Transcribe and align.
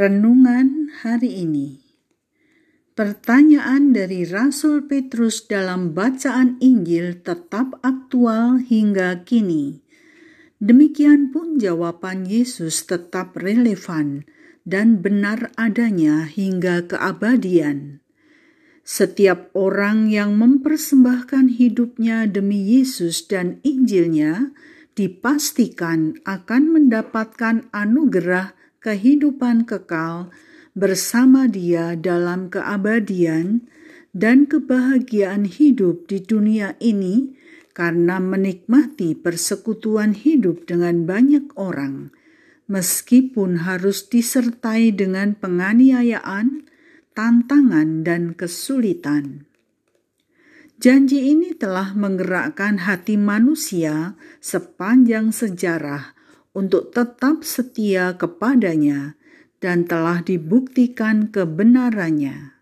Renungan 0.00 0.88
hari 1.04 1.44
ini. 1.44 1.76
Pertanyaan 2.96 3.92
dari 3.92 4.24
Rasul 4.24 4.88
Petrus 4.88 5.44
dalam 5.44 5.92
bacaan 5.92 6.56
Injil 6.56 7.20
tetap 7.20 7.76
aktual 7.84 8.64
hingga 8.64 9.28
kini. 9.28 9.84
Demikian 10.56 11.28
pun 11.28 11.60
jawaban 11.60 12.24
Yesus 12.24 12.88
tetap 12.88 13.36
relevan 13.36 14.24
dan 14.64 15.04
benar 15.04 15.52
adanya 15.60 16.24
hingga 16.24 16.88
keabadian. 16.88 18.00
Setiap 18.80 19.52
orang 19.52 20.08
yang 20.08 20.32
mempersembahkan 20.40 21.60
hidupnya 21.60 22.24
demi 22.24 22.56
Yesus 22.56 23.28
dan 23.28 23.60
Injilnya 23.68 24.48
dipastikan 24.96 26.16
akan 26.24 26.62
mendapatkan 26.72 27.68
anugerah 27.76 28.56
kehidupan 28.80 29.68
kekal 29.68 30.32
bersama 30.72 31.44
Dia 31.44 31.94
dalam 32.00 32.48
keabadian 32.48 33.68
dan 34.16 34.48
kebahagiaan 34.48 35.44
hidup 35.46 36.08
di 36.08 36.24
dunia 36.24 36.74
ini 36.80 37.36
karena 37.76 38.18
menikmati 38.18 39.14
persekutuan 39.14 40.16
hidup 40.16 40.66
dengan 40.66 41.06
banyak 41.06 41.54
orang, 41.54 42.10
meskipun 42.66 43.68
harus 43.68 44.10
disertai 44.10 44.90
dengan 44.90 45.38
penganiayaan, 45.38 46.66
tantangan, 47.14 48.02
dan 48.02 48.34
kesulitan. 48.34 49.46
Janji 50.80 51.36
ini 51.36 51.52
telah 51.52 51.92
menggerakkan 51.92 52.88
hati 52.88 53.20
manusia 53.20 54.16
sepanjang 54.40 55.28
sejarah 55.28 56.16
untuk 56.56 56.90
tetap 56.90 57.46
setia 57.46 58.14
kepadanya 58.18 59.14
dan 59.60 59.86
telah 59.86 60.24
dibuktikan 60.24 61.28
kebenarannya. 61.28 62.56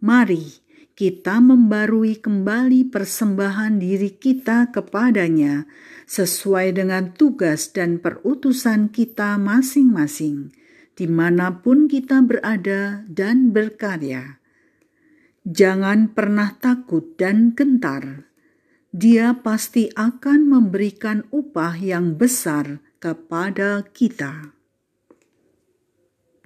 Mari 0.00 0.64
kita 0.96 1.44
membarui 1.44 2.16
kembali 2.16 2.88
persembahan 2.88 3.76
diri 3.78 4.16
kita 4.16 4.72
kepadanya 4.72 5.68
sesuai 6.08 6.72
dengan 6.72 7.12
tugas 7.12 7.68
dan 7.70 8.00
perutusan 8.00 8.88
kita 8.88 9.36
masing-masing, 9.36 10.54
di 10.96 11.04
mana 11.04 11.60
pun 11.60 11.84
kita 11.84 12.24
berada 12.24 13.04
dan 13.12 13.52
berkarya 13.52 14.40
Jangan 15.46 16.10
pernah 16.10 16.58
takut 16.58 17.14
dan 17.14 17.54
gentar. 17.54 18.26
Dia 18.90 19.30
pasti 19.46 19.86
akan 19.94 20.50
memberikan 20.50 21.22
upah 21.30 21.78
yang 21.78 22.18
besar 22.18 22.82
kepada 22.98 23.84
kita. 23.92 24.55